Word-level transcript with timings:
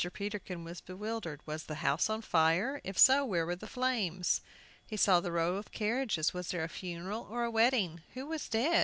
Peterkin 0.13 0.63
was 0.63 0.81
bewildered. 0.81 1.45
Was 1.45 1.65
the 1.65 1.75
house 1.75 2.09
on 2.09 2.23
fire? 2.23 2.81
If 2.83 2.97
so, 2.97 3.23
where 3.23 3.45
were 3.45 3.55
the 3.55 3.67
flames? 3.67 4.41
He 4.83 4.97
saw 4.97 5.19
the 5.19 5.31
row 5.31 5.57
of 5.57 5.71
carriages. 5.71 6.33
Was 6.33 6.49
there 6.49 6.63
a 6.63 6.69
funeral, 6.69 7.27
or 7.29 7.43
a 7.43 7.51
wedding? 7.51 8.01
Who 8.15 8.25
was 8.25 8.49
dead? 8.49 8.79